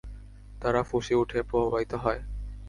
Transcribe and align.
তারা 0.61 0.81
ফুঁসে 0.83 1.13
ওঠে, 1.15 1.39
প্রবাহিত 1.43 1.91
হয়। 1.95 2.21